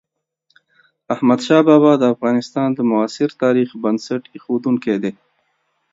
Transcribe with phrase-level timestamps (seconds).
[1.13, 5.11] احمدشاه بابا د افغانستان د معاصر تاريخ بنسټ اېښودونکی دی.